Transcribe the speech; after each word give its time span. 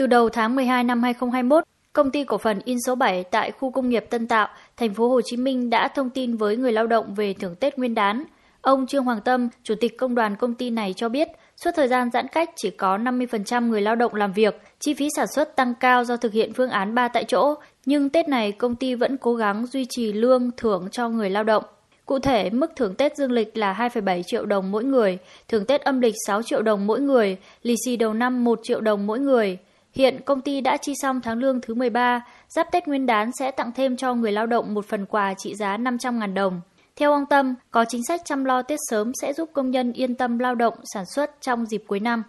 Từ 0.00 0.06
đầu 0.06 0.28
tháng 0.28 0.56
12 0.56 0.84
năm 0.84 1.02
2021, 1.02 1.64
Công 1.92 2.10
ty 2.10 2.24
cổ 2.24 2.38
phần 2.38 2.60
in 2.64 2.76
số 2.86 2.94
7 2.94 3.24
tại 3.24 3.50
khu 3.50 3.70
công 3.70 3.88
nghiệp 3.88 4.04
Tân 4.10 4.28
Tạo, 4.28 4.48
thành 4.76 4.94
phố 4.94 5.08
Hồ 5.08 5.20
Chí 5.24 5.36
Minh 5.36 5.70
đã 5.70 5.88
thông 5.88 6.10
tin 6.10 6.36
với 6.36 6.56
người 6.56 6.72
lao 6.72 6.86
động 6.86 7.14
về 7.14 7.34
thưởng 7.34 7.54
Tết 7.54 7.78
Nguyên 7.78 7.94
đán. 7.94 8.24
Ông 8.60 8.86
Trương 8.86 9.04
Hoàng 9.04 9.20
Tâm, 9.20 9.48
chủ 9.62 9.74
tịch 9.80 9.98
công 9.98 10.14
đoàn 10.14 10.36
công 10.36 10.54
ty 10.54 10.70
này 10.70 10.94
cho 10.96 11.08
biết, 11.08 11.28
suốt 11.56 11.70
thời 11.76 11.88
gian 11.88 12.10
giãn 12.10 12.26
cách 12.28 12.50
chỉ 12.56 12.70
có 12.70 12.98
50% 12.98 13.68
người 13.68 13.80
lao 13.80 13.96
động 13.96 14.14
làm 14.14 14.32
việc, 14.32 14.60
chi 14.78 14.94
phí 14.94 15.08
sản 15.16 15.26
xuất 15.34 15.56
tăng 15.56 15.74
cao 15.80 16.04
do 16.04 16.16
thực 16.16 16.32
hiện 16.32 16.52
phương 16.52 16.70
án 16.70 16.94
3 16.94 17.08
tại 17.08 17.24
chỗ, 17.24 17.54
nhưng 17.86 18.08
Tết 18.08 18.28
này 18.28 18.52
công 18.52 18.76
ty 18.76 18.94
vẫn 18.94 19.16
cố 19.16 19.34
gắng 19.34 19.66
duy 19.66 19.86
trì 19.88 20.12
lương 20.12 20.50
thưởng 20.56 20.88
cho 20.90 21.08
người 21.08 21.30
lao 21.30 21.44
động. 21.44 21.64
Cụ 22.06 22.18
thể, 22.18 22.50
mức 22.50 22.72
thưởng 22.76 22.94
Tết 22.94 23.16
dương 23.16 23.32
lịch 23.32 23.56
là 23.56 23.72
2,7 23.78 24.22
triệu 24.26 24.46
đồng 24.46 24.70
mỗi 24.70 24.84
người, 24.84 25.18
thưởng 25.48 25.66
Tết 25.66 25.80
âm 25.80 26.00
lịch 26.00 26.14
6 26.26 26.42
triệu 26.42 26.62
đồng 26.62 26.86
mỗi 26.86 27.00
người, 27.00 27.36
lì 27.62 27.74
xì 27.84 27.96
đầu 27.96 28.14
năm 28.14 28.44
1 28.44 28.60
triệu 28.62 28.80
đồng 28.80 29.06
mỗi 29.06 29.20
người. 29.20 29.58
Hiện 29.94 30.14
công 30.24 30.40
ty 30.40 30.60
đã 30.60 30.76
chi 30.76 30.92
xong 31.02 31.20
tháng 31.22 31.38
lương 31.38 31.60
thứ 31.60 31.74
13, 31.74 32.20
giáp 32.48 32.66
Tết 32.72 32.88
Nguyên 32.88 33.06
đán 33.06 33.30
sẽ 33.32 33.50
tặng 33.50 33.70
thêm 33.76 33.96
cho 33.96 34.14
người 34.14 34.32
lao 34.32 34.46
động 34.46 34.74
một 34.74 34.84
phần 34.84 35.06
quà 35.06 35.34
trị 35.34 35.54
giá 35.54 35.76
500.000 35.76 36.34
đồng. 36.34 36.60
Theo 37.00 37.12
ông 37.12 37.24
Tâm, 37.30 37.54
có 37.70 37.84
chính 37.88 38.00
sách 38.08 38.20
chăm 38.24 38.44
lo 38.44 38.62
Tết 38.62 38.78
sớm 38.90 39.12
sẽ 39.22 39.32
giúp 39.32 39.48
công 39.52 39.70
nhân 39.70 39.92
yên 39.92 40.14
tâm 40.14 40.38
lao 40.38 40.54
động 40.54 40.74
sản 40.94 41.04
xuất 41.14 41.30
trong 41.40 41.66
dịp 41.66 41.82
cuối 41.86 42.00
năm. 42.00 42.22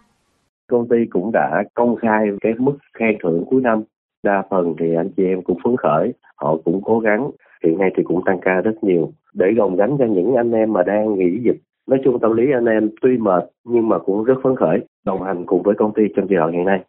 Công 0.70 0.88
ty 0.88 0.96
cũng 1.10 1.32
đã 1.32 1.62
công 1.74 1.96
khai 1.96 2.26
cái 2.40 2.52
mức 2.58 2.76
khen 2.98 3.16
thưởng 3.22 3.44
cuối 3.50 3.60
năm. 3.62 3.82
Đa 4.22 4.42
phần 4.50 4.74
thì 4.78 4.86
anh 4.96 5.10
chị 5.16 5.24
em 5.24 5.42
cũng 5.42 5.58
phấn 5.64 5.76
khởi, 5.76 6.12
họ 6.36 6.56
cũng 6.64 6.80
cố 6.84 6.98
gắng. 6.98 7.30
Hiện 7.64 7.78
nay 7.78 7.90
thì 7.96 8.02
cũng 8.02 8.20
tăng 8.26 8.38
ca 8.42 8.60
rất 8.64 8.84
nhiều 8.84 9.12
để 9.34 9.46
gồng 9.56 9.76
gánh 9.76 9.96
cho 9.98 10.04
những 10.04 10.34
anh 10.34 10.52
em 10.52 10.72
mà 10.72 10.82
đang 10.82 11.18
nghỉ 11.18 11.38
dịch. 11.44 11.60
Nói 11.86 12.00
chung 12.04 12.18
tâm 12.20 12.36
lý 12.36 12.44
anh 12.52 12.66
em 12.66 12.90
tuy 13.02 13.16
mệt 13.16 13.44
nhưng 13.64 13.88
mà 13.88 13.98
cũng 13.98 14.24
rất 14.24 14.34
phấn 14.42 14.56
khởi, 14.56 14.78
đồng 15.04 15.22
hành 15.22 15.46
cùng 15.46 15.62
với 15.62 15.74
công 15.78 15.94
ty 15.94 16.02
trong 16.16 16.26
giai 16.30 16.36
đoạn 16.36 16.52
hiện 16.52 16.64
nay. 16.64 16.80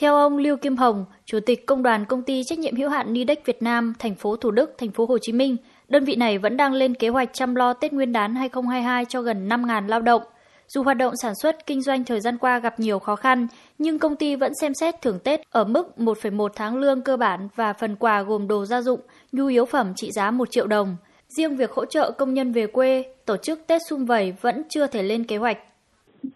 Theo 0.00 0.16
ông 0.16 0.36
Lưu 0.36 0.56
Kim 0.56 0.76
Hồng, 0.76 1.04
Chủ 1.26 1.40
tịch 1.46 1.66
Công 1.66 1.82
đoàn 1.82 2.04
Công 2.04 2.22
ty 2.22 2.42
trách 2.44 2.58
nhiệm 2.58 2.76
hữu 2.76 2.88
hạn 2.88 3.12
Nidex 3.12 3.38
Việt 3.44 3.62
Nam, 3.62 3.94
thành 3.98 4.14
phố 4.14 4.36
Thủ 4.36 4.50
Đức, 4.50 4.74
thành 4.78 4.90
phố 4.90 5.06
Hồ 5.06 5.18
Chí 5.18 5.32
Minh, 5.32 5.56
đơn 5.88 6.04
vị 6.04 6.16
này 6.16 6.38
vẫn 6.38 6.56
đang 6.56 6.72
lên 6.72 6.94
kế 6.94 7.08
hoạch 7.08 7.30
chăm 7.32 7.54
lo 7.54 7.72
Tết 7.72 7.92
Nguyên 7.92 8.12
đán 8.12 8.34
2022 8.34 9.04
cho 9.04 9.22
gần 9.22 9.48
5.000 9.48 9.88
lao 9.88 10.00
động. 10.00 10.22
Dù 10.68 10.82
hoạt 10.82 10.96
động 10.96 11.14
sản 11.22 11.32
xuất 11.42 11.66
kinh 11.66 11.82
doanh 11.82 12.04
thời 12.04 12.20
gian 12.20 12.38
qua 12.38 12.58
gặp 12.58 12.80
nhiều 12.80 12.98
khó 12.98 13.16
khăn, 13.16 13.46
nhưng 13.78 13.98
công 13.98 14.16
ty 14.16 14.36
vẫn 14.36 14.52
xem 14.60 14.74
xét 14.74 15.02
thưởng 15.02 15.18
Tết 15.18 15.40
ở 15.50 15.64
mức 15.64 15.88
1,1 15.96 16.48
tháng 16.56 16.76
lương 16.76 17.02
cơ 17.02 17.16
bản 17.16 17.48
và 17.56 17.72
phần 17.72 17.96
quà 17.96 18.22
gồm 18.22 18.48
đồ 18.48 18.64
gia 18.64 18.82
dụng, 18.82 19.00
nhu 19.32 19.46
yếu 19.46 19.64
phẩm 19.64 19.92
trị 19.96 20.10
giá 20.12 20.30
1 20.30 20.50
triệu 20.50 20.66
đồng. 20.66 20.96
Riêng 21.28 21.56
việc 21.56 21.72
hỗ 21.72 21.84
trợ 21.84 22.10
công 22.10 22.34
nhân 22.34 22.52
về 22.52 22.66
quê, 22.66 23.04
tổ 23.26 23.36
chức 23.36 23.66
Tết 23.66 23.82
xung 23.88 24.06
vầy 24.06 24.34
vẫn 24.40 24.62
chưa 24.68 24.86
thể 24.86 25.02
lên 25.02 25.24
kế 25.24 25.36
hoạch 25.36 25.58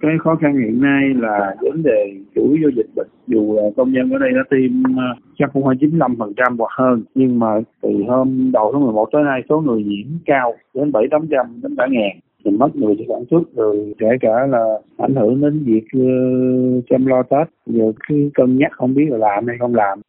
cái 0.00 0.12
khó 0.24 0.36
khăn 0.40 0.56
hiện 0.56 0.80
nay 0.80 1.02
là 1.14 1.54
vấn 1.60 1.82
đề 1.82 2.12
chủ 2.34 2.56
do 2.62 2.68
dịch 2.76 2.90
bệnh. 2.96 3.08
Dù 3.26 3.56
công 3.76 3.92
nhân 3.92 4.10
ở 4.12 4.18
đây 4.18 4.30
đã 4.32 4.40
tiêm 4.50 4.82
ờ, 4.96 5.04
chắc 5.38 5.50
cũng 5.52 5.64
phải 5.64 5.76
95 5.80 6.16
phần 6.18 6.32
trăm 6.36 6.58
hoặc 6.58 6.70
hơn. 6.78 7.04
Nhưng 7.14 7.38
mà 7.38 7.60
từ 7.82 7.90
hôm 8.08 8.50
đầu 8.52 8.70
tháng 8.72 8.84
11 8.84 9.08
tới 9.12 9.22
nay 9.22 9.40
số 9.48 9.60
người 9.60 9.82
nhiễm 9.82 10.06
cao 10.26 10.54
đến 10.74 10.92
bảy 10.92 11.04
tám 11.10 11.26
trăm 11.30 11.60
đến 11.62 11.74
cả 11.76 11.86
ngàn. 11.90 12.18
Thì 12.44 12.50
mất 12.50 12.76
người 12.76 12.96
sản 13.08 13.24
xuất 13.30 13.42
rồi 13.54 13.94
kể 13.98 14.08
cả 14.20 14.46
là 14.48 14.64
ảnh 14.98 15.14
hưởng 15.14 15.40
đến 15.40 15.64
việc 15.64 15.84
uh, 15.98 16.84
chăm 16.90 17.06
lo 17.06 17.22
tết. 17.22 17.48
Giờ 17.66 17.92
cứ 18.08 18.30
cân 18.34 18.58
nhắc 18.58 18.72
không 18.72 18.94
biết 18.94 19.06
là 19.08 19.18
làm 19.18 19.46
hay 19.46 19.56
không 19.60 19.74
làm. 19.74 20.00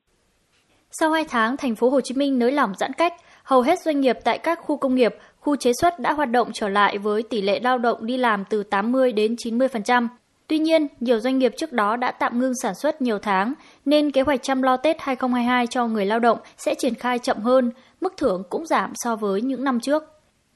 Sau 0.92 1.12
hai 1.12 1.24
tháng 1.30 1.56
thành 1.58 1.76
phố 1.76 1.90
Hồ 1.90 2.02
Chí 2.02 2.16
Minh 2.18 2.40
nới 2.40 2.52
lỏng 2.52 2.72
giãn 2.78 2.92
cách 2.98 3.14
hầu 3.46 3.62
hết 3.62 3.80
doanh 3.80 4.02
nghiệp 4.02 4.18
tại 4.24 4.38
các 4.38 4.60
khu 4.62 4.78
công 4.78 4.96
nghiệp 4.96 5.16
khu 5.40 5.56
chế 5.56 5.72
xuất 5.82 6.00
đã 6.00 6.14
hoạt 6.14 6.32
động 6.32 6.50
trở 6.54 6.70
lại 6.70 6.98
với 6.98 7.24
tỷ 7.24 7.42
lệ 7.42 7.60
lao 7.60 7.78
động 7.78 8.06
đi 8.06 8.18
làm 8.18 8.44
từ 8.50 8.64
80 8.64 9.12
đến 9.12 9.36
90%. 9.36 10.08
Tuy 10.48 10.60
nhiên, 10.60 10.88
nhiều 11.00 11.20
doanh 11.20 11.40
nghiệp 11.40 11.54
trước 11.58 11.74
đó 11.74 11.96
đã 11.96 12.12
tạm 12.12 12.40
ngưng 12.40 12.56
sản 12.62 12.76
xuất 12.76 13.02
nhiều 13.02 13.20
tháng, 13.20 13.54
nên 13.86 14.12
kế 14.12 14.22
hoạch 14.22 14.44
chăm 14.44 14.62
lo 14.62 14.78
Tết 14.78 14.98
2022 15.00 15.68
cho 15.68 15.88
người 15.88 16.06
lao 16.06 16.20
động 16.20 16.38
sẽ 16.58 16.76
triển 16.76 16.96
khai 16.96 17.20
chậm 17.20 17.38
hơn, 17.38 17.72
mức 18.02 18.14
thưởng 18.18 18.44
cũng 18.50 18.66
giảm 18.66 18.92
so 18.96 19.16
với 19.16 19.42
những 19.42 19.64
năm 19.64 19.80
trước. 19.80 20.04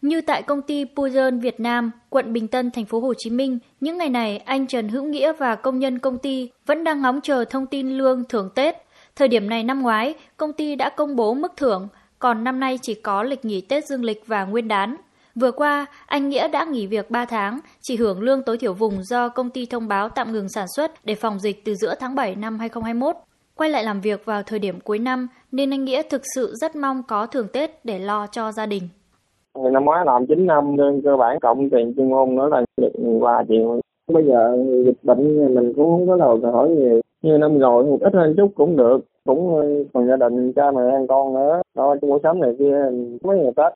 Như 0.02 0.22
tại 0.22 0.42
công 0.42 0.62
ty 0.62 0.86
Pujon 0.96 1.40
Việt 1.40 1.60
Nam, 1.60 1.92
quận 2.10 2.34
Bình 2.34 2.48
Tân, 2.48 2.72
thành 2.72 2.86
phố 2.86 3.00
Hồ 3.00 3.14
Chí 3.18 3.30
Minh, 3.30 3.60
những 3.80 3.98
ngày 3.98 4.10
này 4.10 4.38
anh 4.38 4.68
Trần 4.68 4.90
Hữu 4.90 5.04
Nghĩa 5.04 5.34
và 5.34 5.56
công 5.56 5.80
nhân 5.80 6.00
công 6.00 6.18
ty 6.18 6.50
vẫn 6.66 6.84
đang 6.84 7.02
ngóng 7.02 7.22
chờ 7.22 7.46
thông 7.46 7.66
tin 7.66 7.90
lương 7.90 8.24
thưởng 8.30 8.50
Tết. 8.56 8.76
Thời 9.16 9.28
điểm 9.28 9.50
này 9.50 9.64
năm 9.64 9.82
ngoái, 9.82 10.14
công 10.38 10.54
ty 10.54 10.76
đã 10.76 10.90
công 10.90 11.16
bố 11.16 11.34
mức 11.34 11.54
thưởng, 11.58 11.88
còn 12.20 12.44
năm 12.44 12.60
nay 12.60 12.80
chỉ 12.82 12.94
có 12.94 13.24
lịch 13.24 13.46
nghỉ 13.46 13.62
Tết 13.62 13.86
dương 13.86 14.04
lịch 14.04 14.24
và 14.28 14.46
nguyên 14.46 14.68
đán. 14.68 14.96
Vừa 15.36 15.52
qua, 15.52 15.86
anh 16.06 16.30
Nghĩa 16.30 16.48
đã 16.48 16.66
nghỉ 16.66 16.88
việc 16.88 17.12
3 17.12 17.26
tháng, 17.26 17.60
chỉ 17.82 17.98
hưởng 17.98 18.22
lương 18.22 18.44
tối 18.44 18.58
thiểu 18.58 18.74
vùng 18.74 19.04
do 19.04 19.30
công 19.30 19.50
ty 19.50 19.66
thông 19.66 19.88
báo 19.88 20.10
tạm 20.10 20.32
ngừng 20.32 20.50
sản 20.50 20.66
xuất 20.76 20.92
để 21.04 21.16
phòng 21.16 21.40
dịch 21.40 21.66
từ 21.66 21.76
giữa 21.76 21.96
tháng 22.00 22.16
7 22.16 22.36
năm 22.36 22.60
2021. 22.60 23.16
Quay 23.56 23.70
lại 23.70 23.84
làm 23.84 24.02
việc 24.02 24.26
vào 24.26 24.44
thời 24.44 24.60
điểm 24.60 24.80
cuối 24.80 25.00
năm 25.00 25.28
nên 25.52 25.74
anh 25.74 25.86
Nghĩa 25.86 26.02
thực 26.10 26.22
sự 26.36 26.54
rất 26.62 26.76
mong 26.76 27.04
có 27.08 27.26
thưởng 27.26 27.48
Tết 27.54 27.86
để 27.86 28.00
lo 28.00 28.28
cho 28.28 28.52
gia 28.52 28.66
đình. 28.66 28.84
Năm 29.72 29.86
ngoái 29.86 30.06
làm 30.06 30.26
9 30.28 30.46
năm 30.46 30.76
nên 30.78 31.02
cơ 31.04 31.18
bản 31.18 31.40
cộng 31.42 31.70
tiền 31.70 31.94
chuyên 31.98 32.10
môn 32.10 32.36
nữa 32.36 32.50
là 32.52 32.62
được 32.78 33.20
3 33.22 33.44
triệu. 33.50 33.82
Bây 34.14 34.24
giờ 34.28 34.58
dịch 34.86 35.04
bệnh 35.04 35.56
mình 35.56 35.74
cũng 35.76 35.86
không 35.86 36.08
có 36.08 36.18
đầu 36.18 36.52
hỏi 36.52 36.70
nhiều. 36.70 37.02
Như 37.22 37.38
năm 37.38 37.60
rồi 37.60 37.84
một 37.84 37.98
ít 38.02 38.14
hơn 38.14 38.34
chút 38.38 38.52
cũng 38.56 38.76
được 38.76 39.00
cũng 39.26 39.56
ờ, 39.56 39.62
còn 39.94 40.08
gia 40.08 40.30
đình 40.30 40.54
cha 40.56 40.72
mẹ 40.72 40.82
ăn 40.94 41.08
con 41.08 41.34
nữa 41.34 41.62
lo 41.76 41.96
cho 42.02 42.08
mua 42.08 42.20
sắm 42.24 42.40
này 42.40 42.52
kia 42.60 42.76
mấy 43.22 43.38
ngày 43.38 43.52
tết 43.56 43.74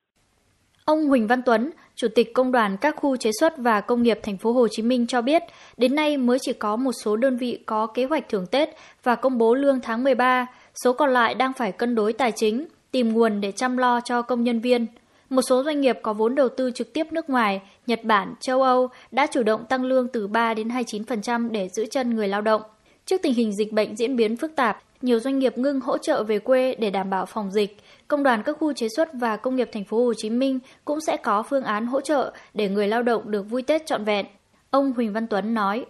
Ông 0.85 1.05
Huỳnh 1.05 1.27
Văn 1.27 1.41
Tuấn, 1.45 1.71
Chủ 1.95 2.07
tịch 2.15 2.33
Công 2.33 2.51
đoàn 2.51 2.77
các 2.81 2.95
khu 2.95 3.17
chế 3.17 3.29
xuất 3.39 3.57
và 3.57 3.81
công 3.81 4.03
nghiệp 4.03 4.19
thành 4.23 4.37
phố 4.37 4.51
Hồ 4.51 4.67
Chí 4.71 4.83
Minh 4.83 5.07
cho 5.07 5.21
biết, 5.21 5.43
đến 5.77 5.95
nay 5.95 6.17
mới 6.17 6.37
chỉ 6.41 6.53
có 6.53 6.75
một 6.75 6.91
số 7.03 7.15
đơn 7.15 7.37
vị 7.37 7.59
có 7.65 7.87
kế 7.87 8.05
hoạch 8.05 8.29
thưởng 8.29 8.45
Tết 8.51 8.69
và 9.03 9.15
công 9.15 9.37
bố 9.37 9.53
lương 9.53 9.79
tháng 9.81 10.03
13, 10.03 10.47
số 10.83 10.93
còn 10.93 11.09
lại 11.09 11.35
đang 11.35 11.53
phải 11.53 11.71
cân 11.71 11.95
đối 11.95 12.13
tài 12.13 12.31
chính, 12.31 12.65
tìm 12.91 13.13
nguồn 13.13 13.41
để 13.41 13.51
chăm 13.51 13.77
lo 13.77 13.99
cho 14.01 14.21
công 14.21 14.43
nhân 14.43 14.59
viên. 14.59 14.85
Một 15.29 15.41
số 15.41 15.63
doanh 15.63 15.81
nghiệp 15.81 15.99
có 16.01 16.13
vốn 16.13 16.35
đầu 16.35 16.49
tư 16.49 16.71
trực 16.71 16.93
tiếp 16.93 17.07
nước 17.11 17.29
ngoài, 17.29 17.61
Nhật 17.87 17.99
Bản, 18.03 18.33
châu 18.39 18.61
Âu 18.61 18.87
đã 19.11 19.27
chủ 19.31 19.43
động 19.43 19.65
tăng 19.69 19.83
lương 19.85 20.07
từ 20.07 20.27
3 20.27 20.53
đến 20.53 20.67
29% 20.67 21.51
để 21.51 21.69
giữ 21.69 21.85
chân 21.91 22.15
người 22.15 22.27
lao 22.27 22.41
động. 22.41 22.61
Trước 23.05 23.21
tình 23.23 23.33
hình 23.33 23.51
dịch 23.51 23.73
bệnh 23.73 23.95
diễn 23.95 24.15
biến 24.15 24.37
phức 24.37 24.55
tạp, 24.55 24.77
nhiều 25.01 25.19
doanh 25.19 25.39
nghiệp 25.39 25.57
ngưng 25.57 25.79
hỗ 25.79 25.97
trợ 25.97 26.23
về 26.23 26.39
quê 26.39 26.75
để 26.79 26.89
đảm 26.89 27.09
bảo 27.09 27.25
phòng 27.25 27.51
dịch. 27.51 27.77
Công 28.07 28.23
đoàn 28.23 28.41
các 28.45 28.57
khu 28.59 28.73
chế 28.73 28.87
xuất 28.95 29.09
và 29.13 29.37
công 29.37 29.55
nghiệp 29.55 29.69
thành 29.71 29.83
phố 29.83 30.05
Hồ 30.05 30.13
Chí 30.17 30.29
Minh 30.29 30.59
cũng 30.85 30.99
sẽ 30.99 31.17
có 31.23 31.43
phương 31.49 31.63
án 31.63 31.85
hỗ 31.85 32.01
trợ 32.01 32.33
để 32.53 32.69
người 32.69 32.87
lao 32.87 33.03
động 33.03 33.21
được 33.31 33.43
vui 33.49 33.61
Tết 33.67 33.85
trọn 33.85 34.03
vẹn. 34.03 34.25
Ông 34.71 34.93
Huỳnh 34.95 35.13
Văn 35.13 35.27
Tuấn 35.29 35.53
nói: 35.53 35.85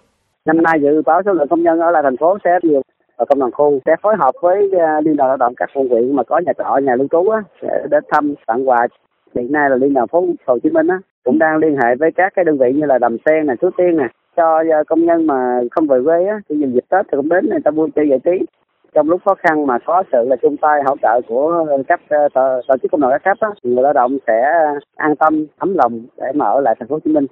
Năm 0.45 0.63
nay 0.63 0.79
dự 0.81 1.01
báo 1.05 1.21
số 1.25 1.33
lượng 1.33 1.47
công 1.49 1.63
nhân 1.63 1.79
ở 1.79 1.91
lại 1.91 2.03
thành 2.03 2.17
phố 2.17 2.37
sẽ 2.43 2.49
nhiều 2.63 2.81
và 3.17 3.25
công 3.25 3.39
đoàn 3.39 3.51
khu 3.51 3.79
sẽ 3.85 3.95
phối 4.01 4.15
hợp 4.19 4.31
với 4.41 4.71
à, 4.79 5.01
liên 5.05 5.15
đoàn 5.15 5.29
lao 5.29 5.37
động 5.37 5.53
các 5.57 5.69
quận 5.73 5.89
huyện 5.89 6.15
mà 6.15 6.23
có 6.23 6.41
nhà 6.45 6.53
trọ 6.57 6.77
nhà 6.83 6.95
lưu 6.95 7.07
trú 7.11 7.29
á 7.29 7.43
sẽ 7.61 7.87
đến 7.91 8.03
thăm 8.11 8.33
tặng 8.47 8.69
quà 8.69 8.87
hiện 9.35 9.51
nay 9.51 9.69
là 9.69 9.75
liên 9.75 9.93
đoàn 9.93 10.07
phố 10.07 10.25
Hồ 10.45 10.57
Chí 10.63 10.69
Minh 10.69 10.87
á 10.87 10.99
cũng 11.23 11.39
đang 11.39 11.57
liên 11.57 11.75
hệ 11.75 11.95
với 11.99 12.09
các 12.15 12.33
cái 12.35 12.45
đơn 12.45 12.57
vị 12.57 12.71
như 12.75 12.85
là 12.85 12.97
Đầm 12.97 13.17
Sen 13.25 13.45
này, 13.45 13.55
Suối 13.61 13.71
Tiên 13.77 13.97
này 13.97 14.09
cho 14.37 14.63
ờ, 14.71 14.83
công 14.87 15.05
nhân 15.05 15.27
mà 15.27 15.59
không 15.71 15.87
về 15.87 15.97
quê 16.05 16.25
á 16.25 16.39
thì 16.49 16.55
dịp 16.73 16.85
Tết 16.89 17.05
thì 17.11 17.15
cũng 17.15 17.29
đến 17.29 17.49
người 17.49 17.59
ta 17.65 17.71
vui 17.71 17.89
chơi 17.95 18.05
giải 18.09 18.19
trí 18.25 18.45
trong 18.93 19.09
lúc 19.09 19.21
khó 19.25 19.35
khăn 19.35 19.67
mà 19.67 19.77
có 19.85 20.03
sự 20.11 20.17
là 20.27 20.35
chung 20.41 20.57
tay 20.57 20.79
hỗ 20.85 20.95
trợ 21.01 21.21
của 21.27 21.65
các 21.87 22.01
ờ, 22.09 22.17
tổ, 22.33 22.61
tổ 22.67 22.75
chức 22.81 22.91
công 22.91 23.01
đoàn 23.01 23.13
các 23.13 23.21
cấp 23.23 23.37
á, 23.39 23.49
người 23.63 23.83
lao 23.83 23.93
động 23.93 24.17
sẽ 24.27 24.43
an 24.95 25.15
tâm 25.15 25.45
ấm 25.57 25.73
lòng 25.73 26.05
để 26.17 26.27
mà 26.35 26.45
ở 26.45 26.59
lại 26.61 26.75
thành 26.79 26.87
phố 26.87 26.95
Hồ 26.95 26.99
Chí 27.05 27.11
Minh. 27.11 27.25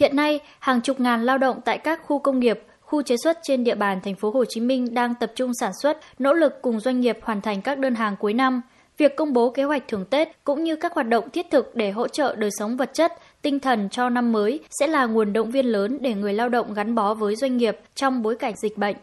Hiện 0.00 0.16
nay, 0.16 0.40
hàng 0.60 0.80
chục 0.80 1.00
ngàn 1.00 1.22
lao 1.22 1.38
động 1.38 1.56
tại 1.64 1.78
các 1.78 2.00
khu 2.02 2.18
công 2.18 2.40
nghiệp, 2.40 2.60
khu 2.80 3.02
chế 3.02 3.14
xuất 3.24 3.36
trên 3.42 3.64
địa 3.64 3.74
bàn 3.74 3.98
thành 4.04 4.14
phố 4.14 4.30
Hồ 4.30 4.44
Chí 4.48 4.60
Minh 4.60 4.94
đang 4.94 5.14
tập 5.20 5.30
trung 5.34 5.50
sản 5.60 5.70
xuất, 5.82 5.96
nỗ 6.18 6.32
lực 6.32 6.62
cùng 6.62 6.80
doanh 6.80 7.00
nghiệp 7.00 7.18
hoàn 7.22 7.40
thành 7.40 7.62
các 7.64 7.78
đơn 7.78 7.94
hàng 7.94 8.14
cuối 8.20 8.34
năm. 8.34 8.62
Việc 9.00 9.16
công 9.16 9.32
bố 9.32 9.50
kế 9.50 9.64
hoạch 9.64 9.88
thưởng 9.88 10.04
Tết 10.04 10.28
cũng 10.44 10.64
như 10.64 10.76
các 10.76 10.94
hoạt 10.94 11.08
động 11.08 11.30
thiết 11.30 11.46
thực 11.50 11.76
để 11.76 11.90
hỗ 11.90 12.08
trợ 12.08 12.34
đời 12.36 12.50
sống 12.58 12.76
vật 12.76 12.90
chất, 12.94 13.12
tinh 13.42 13.60
thần 13.60 13.88
cho 13.88 14.08
năm 14.08 14.32
mới 14.32 14.60
sẽ 14.70 14.86
là 14.86 15.06
nguồn 15.06 15.32
động 15.32 15.50
viên 15.50 15.66
lớn 15.66 15.98
để 16.00 16.14
người 16.14 16.32
lao 16.32 16.48
động 16.48 16.74
gắn 16.74 16.94
bó 16.94 17.14
với 17.14 17.36
doanh 17.36 17.56
nghiệp 17.56 17.78
trong 17.94 18.22
bối 18.22 18.36
cảnh 18.36 18.54
dịch 18.62 18.78
bệnh. 18.78 18.96